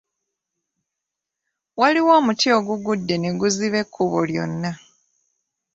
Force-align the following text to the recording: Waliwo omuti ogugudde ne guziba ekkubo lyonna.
Waliwo 1.79 2.11
omuti 2.19 2.47
ogugudde 2.57 3.15
ne 3.17 3.29
guziba 3.39 3.77
ekkubo 3.83 4.19
lyonna. 4.29 4.71